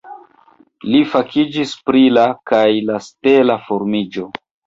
[0.93, 4.27] Li fakiĝis pri la kaj la stela formiĝo.